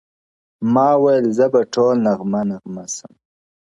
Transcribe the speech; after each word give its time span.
ما 0.73 0.89
ویل 1.01 1.25
زه 1.37 1.45
به 1.53 1.61
ټول 1.73 1.95
نغمه- 2.05 2.47
نغمه 2.49 2.85
سم- 2.95 3.15